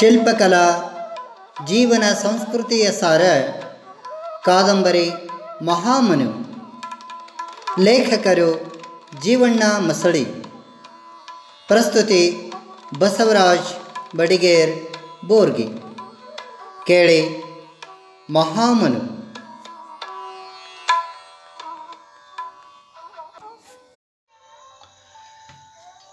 [0.00, 0.66] ಶಿಲ್ಪಕಲಾ,
[1.66, 3.22] ಜೀವನ ಸಂಸ್ಕೃತಿಯ ಸಾರ,
[4.44, 5.10] ಕಾದಂಬರಿ,
[5.62, 6.30] ಮಹಾಮನು,
[7.82, 8.72] ಲೇಖಕರು,
[9.20, 10.24] ಜೀವಣ್ಣ ಮಸಳಿ,
[11.66, 12.52] ಪ್ರಸ್ತುತಿ
[12.98, 13.76] ಬಸವರಾಜ್
[14.16, 15.68] ಬಡಿಗೇರ್, ಬೋರ್ಗಿ,
[16.86, 17.44] ಕೇಳಿ
[18.30, 19.20] ಮಹಾಮನು.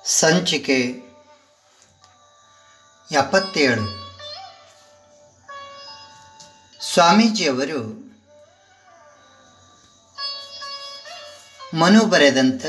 [0.05, 1.07] ಸಂಚಿಕೆ
[3.12, 3.86] ಎಪ್ಪತ್ತೇಳು.
[6.82, 7.82] ಸ್ವಾಮೀಜಿಯವರು
[11.78, 12.65] ಮನು ಬರೆದಂಥ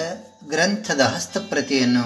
[0.48, 2.05] ಗ್ರಂಥದ ಹಸ್ತಪ್ರತಿಯನ್ನು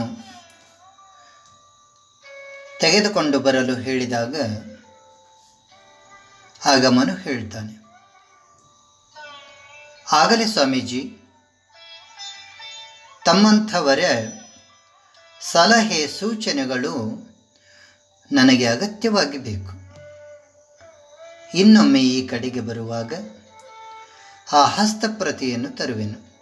[2.80, 4.36] ತೆಗೆದುಕೊಂಡು ಬರಲು ಹೇಳಿದಾಗ
[6.66, 7.74] ಆಗ ಮನು ಹೇಳ್ತಾನೆ
[10.12, 11.02] ಆಗಲೇ ಸ್ವಾಮೀಜಿ,
[13.24, 14.04] ತಮ್ಮಂಥವರ
[15.40, 16.94] ಸಲಹೆ ಸೂಚನೆಗಳು
[18.32, 19.72] ನನಗೆ ಅಗತ್ಯವಾಗಿ ಬೇಕು.
[21.58, 23.12] ಇನ್ನೊಮ್ಮೆ ಈ ಕಡೆಗೆ ಬರುವಾಗ
[24.52, 26.32] ಆ ಹಸ್ತಪ್ರತಿಯನ್ನು ತರುವೆನು.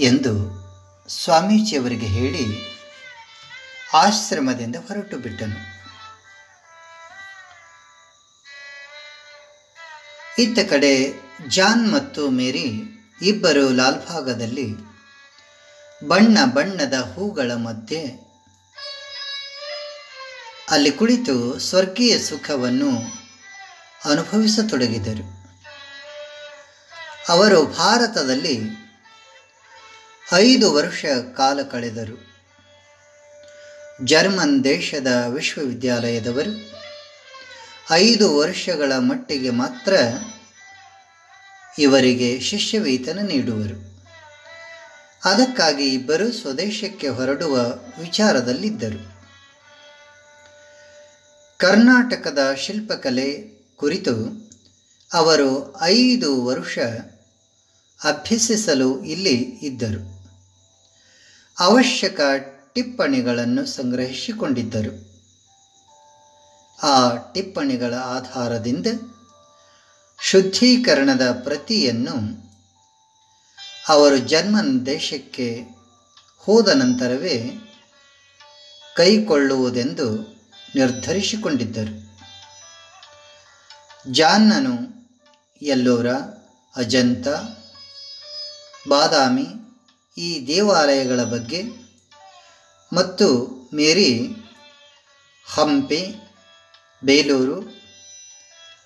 [0.00, 0.64] ಎಂದು
[1.08, 2.44] ಸ್ವಾಮೀಜಿಯವರಿಗೆ ಹೇಳಿ
[3.94, 5.74] ಆಶ್ರಮದಿಂದ ಹೊರಟು ಬಿಟ್ಟನು.
[10.38, 11.12] ಇತ್ತ ಕಡೆ
[11.48, 12.82] ಜಾನ್ ಮತ್ತು ಮೇರಿ
[13.22, 14.76] ಇಬ್ಬರು ಲಾಲ್ಭಾಗದಲ್ಲಿ
[16.08, 18.33] ಬಣ್ಣ ಬಣ್ಣದ ಹೂಗಳ ಮಧ್ಯೆ
[20.74, 22.90] ಅಲ್ಲಿ ಕುಳಿತು ಸ್ವರ್ಗೀಯ ಸುಖವನ್ನು
[24.04, 25.44] ಅನುಭವಿಸತೊಡಗಿದರು.
[27.28, 28.60] ಅವರು ಭಾರತದಲ್ಲಿ
[30.32, 31.04] ಐದು ವರ್ಷ
[31.36, 32.26] ಕಾಲ ಕಳೆದರು.
[34.04, 36.72] ಜರ್ಮನ್ ದೇಶದ ವಿಶ್ವವಿದ್ಯಾಲಯದವರು
[37.90, 39.96] ಐದು ವರ್ಷಗಳ ಮಟ್ಟಿಗೆ ಮಾತ್ರ
[41.78, 44.08] ಇವರಿಗೆ ಶಿಷ್ಯವೇತನ ನೀಡುವರು.
[45.24, 47.56] ಅದಕ್ಕಾಗಿ ಇಬ್ಬರು ಸ್ವದೇಶಕ್ಕೆ ಹೊರಡುವ
[48.00, 49.13] ವಿಚಾರದಲ್ಲಿದ್ದರು.
[51.64, 53.32] ಕರ್ನಾಟಕದ ಶಿಲ್ಪಕಲೆ
[53.76, 54.14] ಕುರಿತು
[55.14, 56.78] ಅವರು ಐದು ವರ್ಷ
[58.04, 60.32] ಅಭ್ಯಸಿಸಲು ಇಲ್ಲಿ ಇದ್ದರು.
[61.58, 62.20] ಅವಶ್ಯಕ
[62.74, 65.22] ಟಿಪ್ಪಣಿಗಳನ್ನು ಸಂಗ್ರಹಿಸಿಕೊಂಡಿದ್ದರು.
[66.82, 68.86] ಆ ಟಿಪ್ಪಣಿಗಳ ಆಧಾರದಿಂದ
[70.22, 72.46] ಶುದ್ಧೀಕರಣದ ಪ್ರತಿಯನ್ನು
[73.88, 75.62] ಅವರು ಜರ್ಮನ್ ದೇಶಕ್ಕೆ
[76.38, 77.52] ಹೋದ ನಂತರವೇ
[78.96, 80.33] ಕೈಕೊಳ್ಳುವುದೆಂದು
[80.76, 82.04] ನಿರ್ಧರಿಸಿಕೊಂಡಿದ್ದರು.
[84.12, 84.74] ಜಾನ್ನನು,
[85.62, 86.06] ಎಲ್ಲೋರ,
[86.76, 87.28] ಅಜಂತ,
[88.88, 89.46] ಬಾದಾಮಿ
[90.18, 91.62] ಈ ದೇವಾಲಯಗಳ ಬಗ್ಗೆ
[92.92, 93.28] ಮತ್ತು
[93.74, 94.28] ಮೇರಿ,
[95.46, 96.06] ಹಂಪೆ,
[97.04, 97.60] ಬೇಲೂರು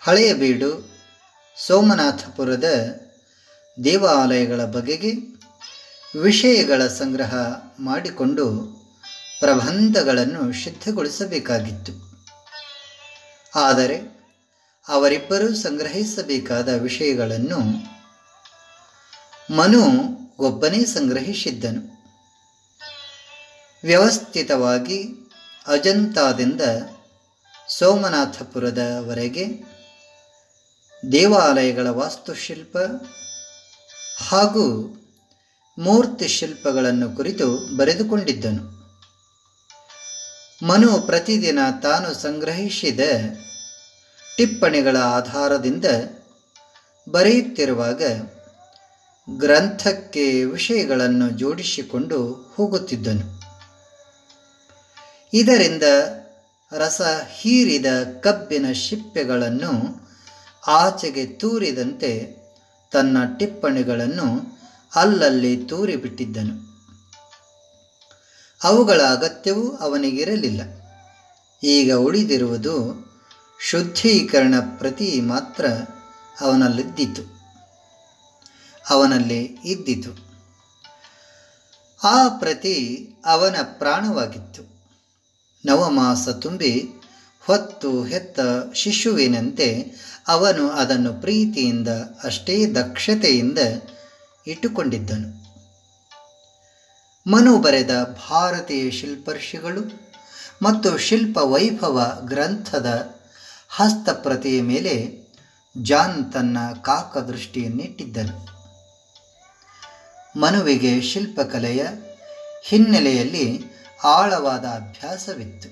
[0.01, 0.91] ಹಳೆಯಬೀಡು
[1.67, 2.65] ಸೋಮನಾಥಪುರದ
[3.85, 5.13] ದೇವಾಲಯಗಳ ಬಗೆಗೆ
[6.19, 7.35] ವಿಷಯಗಳ ಸಂಗ್ರಹ
[7.81, 8.78] ಮಾಡಿಕೊಂಡು
[9.41, 11.93] ಪ್ರಬಂಧಗಳನ್ನು ಸಿದ್ಧಗೊಳಿಸಬೇಕಾಗಿತ್ತು.
[13.55, 14.19] ಆದರೆ
[14.89, 17.59] ಅವರಿಬ್ಬರೂ ಸಂಗ್ರಹಿಸಬೇಕಾದ ವಿಷಯಗಳನ್ನು
[19.55, 19.83] ಮನು
[20.39, 21.99] ಒಬ್ಬನೇ ಸಂಗ್ರಹಿಸಿದ್ದನು.
[23.85, 25.05] ವ್ಯವಸ್ಥಿತವಾಗಿ
[25.67, 26.61] ಅಜಂತಾದಿಂದ
[27.69, 29.65] ಸೋಮನಾಥಪುರದವರೆಗೆ
[31.13, 32.77] ದೇವಾಲಯಗಳ ವಾಸ್ತುಶಿಲ್ಪ
[34.29, 34.95] ಹಾಗೂ
[35.79, 38.78] ಮೂರ್ತಿ ಶಿಲ್ಪಗಳನ್ನು ಕುರಿತು ಬರೆದುಕೊಂಡಿದ್ದನು.
[40.63, 43.01] ಮನು ಪ್ರತಿದಿನ ತಾನು ಸಂಗ್ರಹಿಸಿದ
[44.37, 45.85] ಟಿಪ್ಪಣಿಗಳ ಆಧಾರದಿಂದ
[47.11, 48.03] ಬರೆಯುತ್ತಿರುವಾಗ
[49.39, 53.41] ಗ್ರಂಥಕ್ಕೆ ವಿಷಯಗಳನ್ನು ಜೋಡಿಸಿಕೊಂಡು ಹೋಗುತ್ತಿದ್ದನು.
[55.35, 55.83] ಇದರಿಂದ
[56.73, 57.87] ರಸ ಹೀರಿದ
[58.21, 60.03] ಕಬ್ಬಿನ ಶಿಪ್ಪೆಗಳನ್ನು
[60.67, 62.37] ಆಚೆಗೆ ತೂರಿದಂತೆ
[62.93, 64.59] ತನ್ನ ಟಿಪ್ಪಣಿಗಳನ್ನು
[64.97, 66.68] ಅಲ್ಲಲ್ಲಿ ತೂರಿಬಿಟ್ಟಿದ್ದನು.
[68.63, 70.61] ಅವುಗಳ ಅಗತ್ಯವೂ ಅವನಿಗಿರಲಿಲ್ಲ.
[71.63, 73.09] ಈಗ ಉಳಿದಿರುವುದು
[73.61, 75.67] ಶುದ್ಧೀಕರಣ ಪ್ರತಿ ಮಾತ್ರ
[76.41, 77.23] ಅವನಲ್ಲಿದ್ದಿತು.
[78.91, 80.29] ಅವನಲ್ಲಿ ಇದ್ದಿತು.
[82.05, 84.63] ಆ ಪ್ರತಿ ಅವನ ಪ್ರಾಣವಾಗಿತ್ತು.
[85.67, 86.89] ನವಮಾಸ ತುಂಬಿ
[87.47, 88.41] ಹೊತ್ತು ಹೆತ್ತ
[88.75, 89.85] ಶಿಶುವಿನಂತೆ
[90.29, 91.89] ಅವನು ಅದನ್ನು ಪ್ರೀತಿಯಿಂದ
[92.25, 93.59] ಅಷ್ಟೇ ದಕ್ಷತೆಯಿಂದ
[94.47, 95.38] ಇಟ್ಟುಕೊಂಡಿದ್ದನು.
[97.27, 100.09] ಮನು ಬರೆದ ಭಾರತೀಯ ಶಿಲ್ಪರ್ಷಿಗಳು
[100.63, 103.15] ಮತ್ತು ಶಿಲ್ಪ ವೈಭವ ಗ್ರಂಥದ
[103.69, 105.19] ಹಸ್ತಪ್ರತಿಯ ಮೇಲೆ
[105.83, 108.59] ಜಾನ್ ತನ್ನ ಕಾಕದೃಷ್ಟಿಯನ್ನಿಟ್ಟಿದ್ದನು.
[110.41, 111.87] ಮನುವಿಗೆ ಶಿಲ್ಪಕಲೆಯ
[112.63, 113.65] ಹಿನ್ನೆಲೆಯಲ್ಲಿ
[114.05, 115.69] ಆಳವಾದ ಅಭ್ಯಾಸವಿತ್ತು.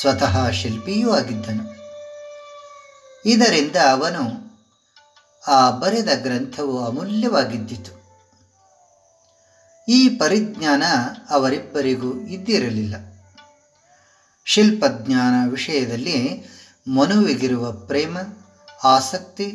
[0.00, 1.76] ಸ್ವತಃ ಶಿಲ್ಪಿಯೂ ಆಗಿದ್ದನು.
[3.26, 4.46] ಇದರಿಂದ ಅವನು
[5.46, 8.05] ಆ ಬರೆದ ಗ್ರಂಥವು ಅಮೂಲ್ಯವಾಗಿದ್ದಿತು.
[9.88, 10.82] ಈ ಪರಿಜ್ಞಾನ
[11.30, 12.94] ಅವರಿಬ್ಬರಿಗೂ ಇದ್ದಿರಲಿಲ್ಲ.
[14.44, 16.46] ಶಿಲ್ಪಜ್ಞಾನ ವಿಷಯದಲ್ಲಿ
[16.88, 18.18] ಮನುವಿಗಿರುವ ಪ್ರೇಮ,
[18.84, 19.46] ಆಸಕ್ತಿ,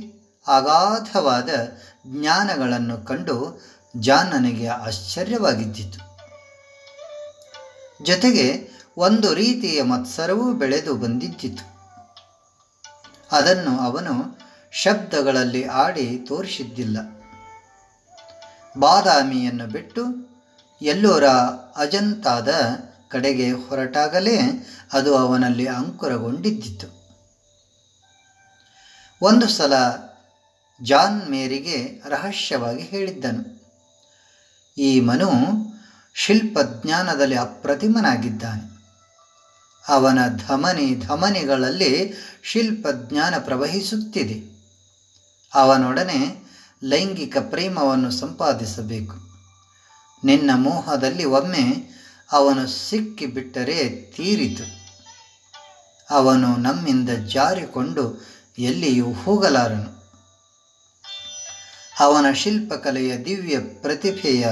[0.48, 1.50] ಅಗಾಧವಾದ
[2.08, 3.62] ಜ್ಞಾನಗಳನ್ನು ಕಂಡು
[4.00, 6.12] ಜಾನನಿಗೆ ಆಶ್ಚರ್ಯವಾಗಿದ್ದಿತು.
[8.06, 11.72] ಜೊತೆಗೆ ಒಂದು ರೀತಿಯ ಮತ್ಸರವೂ ಬೆಳೆದು ಬಂದಿದ್ದಿತು.
[13.32, 14.40] ಅದನ್ನು ಅವನು
[14.72, 17.21] ಶಬ್ದಗಳಲ್ಲಿ ಆಡಿ ತೋರಿಸಿದ್ದಿಲ್ಲ.
[18.78, 20.04] ಬಾದಾಮಿಯನ್ನು ಬಿಟ್ಟು
[20.82, 21.26] ಎಲ್ಲೋರ
[21.76, 22.54] ಅಜಂತಾದ
[23.10, 24.40] ಕಡೆಗೆ ಹೊರಟಾಗಲೇ
[24.94, 27.02] ಅದು ಅವನಲ್ಲಿ ಅಂಕುರಗೊಂಡಿದ್ದಿತು.
[29.22, 29.74] ಒಂದು ಸಲ
[30.84, 33.62] ಜಾನ್ ಮೇರಿಗೆ ರಹಸ್ಯವಾಗಿ ಹೇಳಿದ್ದನು,
[34.78, 35.30] ಈ ಮನು
[36.14, 38.72] ಶಿಲ್ಪಜ್ಞಾನದಲ್ಲಿ ಅಪ್ರತಿಮನಾಗಿದ್ದಾನೆ.
[39.88, 42.14] ಅವನ ಧಮನಿ ಧಮನಿಗಳಲ್ಲಿ
[42.44, 44.52] ಶಿಲ್ಪಜ್ಞಾನ ಪ್ರವಹಿಸುತ್ತಿದೆ.
[45.54, 46.41] ಅವನೊಡನೆ
[46.84, 49.16] ಲೈಂಗಿಕ ಪ್ರೇಮವನ್ನು ಸಂಪಾದಿಸಬೇಕು.
[50.24, 51.92] ನಿನ್ನ ಮೋಹದಲ್ಲಿ ಒಮ್ಮೆ
[52.32, 54.82] ಅವನು ಸಿಕ್ಕಿಬಿಟ್ಟರೆ ತೀರಿತು.
[56.10, 58.26] ಅವನು ನಮ್ಮಿಂದ ಜಾರಿಕೊಂಡು
[58.60, 60.02] ಎಲ್ಲಿಯೂ ಹೋಗಲಾರನು.
[62.00, 64.48] ಅವನ ಶಿಲ್ಪಕಲೆಯ ದಿವ್ಯ ಪ್ರತಿಭೆಯ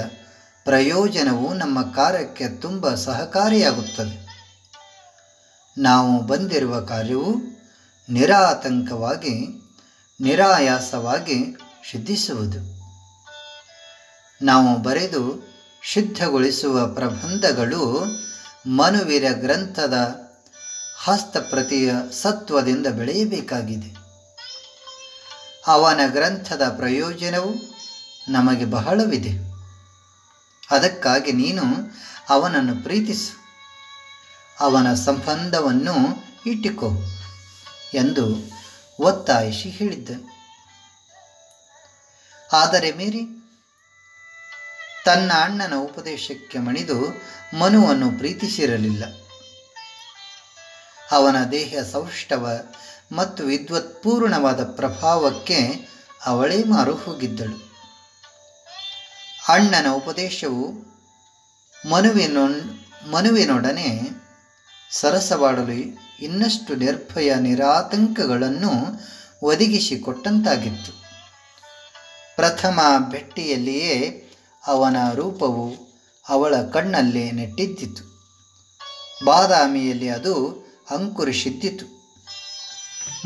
[0.64, 4.30] ಪ್ರಯೋಜನವು ನಮ್ಮ ಕಾರ್ಯಕ್ಕೆ ತುಂಬ ಸಹಕಾರಿಯಾಗುತ್ತದೆ.
[5.78, 7.36] ನಾವು ಬಂದಿರುವ ಕಾರ್ಯವು
[8.10, 9.62] ನಿರಾತಂಕವಾಗಿ,
[10.22, 11.58] ನಿರಾಯಾಸವಾಗಿ
[11.92, 12.80] ಸಿದ್ಧಿಸುವುದು
[14.42, 15.50] ನಾವು ಬರೆದು
[15.84, 18.06] ಶುದ್ಧಗೊಳಿಸುವ ಪ್ರಬಂಧಗಳು
[18.68, 19.94] ಮನುವಿರ ಗ್ರಂಥದ
[20.98, 23.98] ಹಸ್ತಪ್ರತಿಯ ಸತ್ವದಿಂದ ಬೆಳೆಯಬೇಕಾಗಿದೆ.
[25.68, 27.54] ಅವನ ಗ್ರಂಥದ ಪ್ರಯೋಜನವು
[28.30, 29.30] ನಮಗೆ ಬಹಳವಿದೆ.
[30.72, 31.64] ಅದಕ್ಕಾಗಿ ನೀನು
[32.30, 33.40] ಅವನನ್ನು ಪ್ರೀತಿಸು.
[34.60, 35.96] ಅವನ ಸಂಬಂಧವನ್ನು
[36.46, 36.90] ಇಟ್ಟುಕೋ
[37.94, 38.52] ಎಂದು
[39.00, 40.39] ಒತ್ತಾಯಿಸಿ ಹೇಳಿದ್ದನು.
[42.54, 43.52] ಆದರೆ ಮೇರಿ,
[45.06, 47.22] ತನ್ನ ಅಣ್ಣನ ಉಪದೇಶಕ್ಕೆ ಮಣಿದು
[47.58, 49.04] ಮನುವನ್ನು ಪ್ರೀತಿಸಿರಲಿಲ್ಲ.
[51.12, 52.60] ಅವನ ದೇಹ ಸೌಷ್ಠವ
[53.12, 55.88] ಮತ್ತು ವಿದ್ವತ್ಪೂರ್ಣವಾದ ಪ್ರಭಾವಕ್ಕೆ
[56.26, 57.74] ಅವಳೇ ಮಾರು ಹೋಗಿದ್ದಳು.
[59.50, 60.72] ಅಣ್ಣನ ಉಪದೇಶವು
[61.90, 62.48] ಮನುವಿನೊ,
[63.12, 64.10] ಮನುವಿನೊಡನೆ
[64.92, 65.72] ಸರಸವಾಡಲು
[66.22, 69.02] ಇನ್ನಷ್ಟು ನಿರ್ಭಯ ನಿರಾತಂಕಗಳನ್ನು
[69.42, 70.99] ಒದಗಿಸಿಕೊಟ್ಟಂತಾಗಿತ್ತು.
[72.40, 74.24] ಪ್ರಥಮ ಭೆಟ್ಟಿಯಲ್ಲಿಯೇ
[74.68, 75.76] ಅವನ ರೂಪವು
[76.30, 78.04] ಅವಳ ಕಣ್ಣಲ್ಲೇ ನೆಟ್ಟಿದ್ದಿತು.
[79.26, 80.48] ಬಾದಾಮಿಯಲ್ಲಿ ಅದು
[80.90, 81.86] ಅಂಕುರಿಸಿದ್ದಿತು.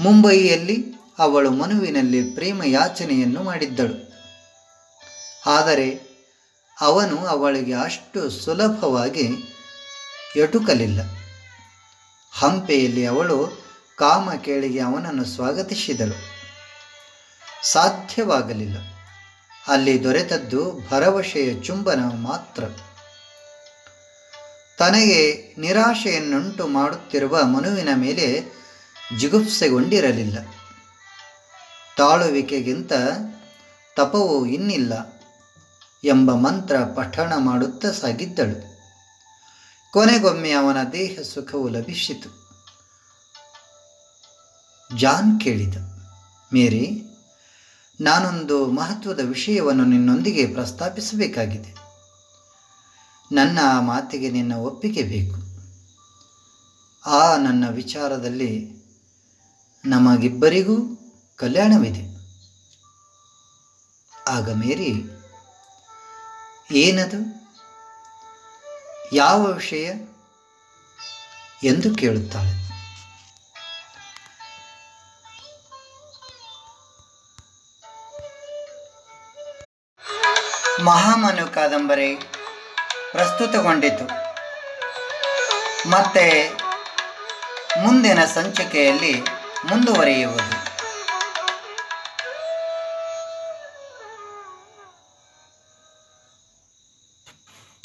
[0.01, 0.85] ಮುಂಬಯಿಯಲ್ಲಿ
[1.19, 4.13] ಅವಳು ಮನುವಿನಲ್ಲಿ ಪ್ರೇಮ ಯಾಚನೆಯನ್ನು ಮಾಡಿದ್ದಳು.
[5.45, 6.01] ಆದರೆ
[6.81, 9.55] ಅವನು ಅವಳಿಗೆ ಅಷ್ಟು ಸುಲಭವಾಗಿ
[10.35, 11.01] ಎಟುಕಲಿಲ್ಲ.
[12.31, 13.65] ಹಂಪೆಯಲ್ಲಿ ಅವಳು
[13.97, 16.33] ಕಾಮ ಕೇಳಿಗೆ ಅವನನ್ನು ಸ್ವಾಗತಿಸಿದಳು.
[17.71, 18.77] ಸಾಧ್ಯವಾಗಲಿಲ್ಲ.
[19.67, 22.63] ಅಲ್ಲಿ ದೊರೆತದ್ದು ಭರವಸೆಯ ಚುಂಬನ ಮಾತ್ರ.
[24.77, 28.43] ತನಗೆ ನಿರಾಶೆಯನ್ನುಂಟು ಮಾಡುತ್ತಿರುವ ಮನುವಿನ ಮೇಲೆ
[29.19, 30.37] ಜಿಗುಪ್ಸೆಗೊಂಡಿರಲಿಲ್ಲ.
[31.97, 32.93] ತಾಳುವಿಕೆಗಿಂತ
[33.95, 35.21] ತಪವು ಇನ್ನಿಲ್ಲ
[36.03, 38.73] ಎಂಬ ಮಂತ್ರ ಪಠಣ ಮಾಡುತ್ತಾ ಸಾಗಿದ್ದಳು.
[39.91, 42.29] ಕೊನೆಗೊಮ್ಮೆ ಅವನ ದೇಹ ಸುಖವು ಲಭಿಸಿತು.
[44.97, 45.77] ಜಾನ್ ಕೇಳಿದ,
[46.53, 47.01] ಮೇರಿ
[48.03, 51.75] ನಾನೊಂದು ಮಹತ್ವದ ವಿಷಯವನ್ನು ನಿನ್ನೊಂದಿಗೆ ಪ್ರಸ್ತಾಪಿಸಬೇಕಾಗಿದೆ.
[53.31, 55.43] ನನ್ನ ಮಾತಿಗೆ ನಿನ್ನ ಒಪ್ಪಿಗೆ ಬೇಕು.
[57.09, 58.83] ಆ ನನ್ನ ವಿಚಾರದಲ್ಲಿ
[59.85, 60.75] ನಮಗಿಬ್ಬರಿಗೂ
[61.35, 62.13] ಕಲ್ಯಾಣವಿದೆ.
[64.29, 64.93] ಆಗ ಮೇರಿ,
[66.71, 67.49] ಏನದು?
[69.15, 69.93] ಯಾವ ವಿಷಯ?
[71.63, 72.72] ಎಂದು ಕೇಳುತ್ತಾಳೆ.
[80.83, 82.15] ಮಹಾಮನು ಕಾದಂಬರಿ
[83.11, 84.05] ಪ್ರಸ್ತುತಗೊಂಡಿತು.
[85.89, 86.51] ಮತ್ತೆ
[87.81, 89.23] ಮುಂದಿನ ಸಂಚಿಕೆಯಲ್ಲಿ
[89.65, 90.62] ಮುಂದುವರಿಯುವುದು.